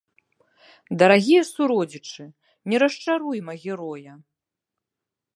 [1.01, 2.25] Дарагія суродзічы,
[2.73, 4.13] не расчаруйма героя!